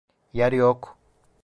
Yer 0.33 0.51
yok! 0.53 0.97